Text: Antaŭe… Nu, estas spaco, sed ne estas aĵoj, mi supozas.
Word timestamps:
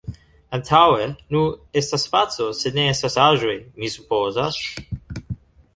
Antaŭe… 0.57 1.03
Nu, 1.35 1.41
estas 1.81 2.07
spaco, 2.09 2.49
sed 2.61 2.81
ne 2.81 2.87
estas 2.95 3.19
aĵoj, 3.27 3.55
mi 3.83 3.93
supozas. 3.99 4.61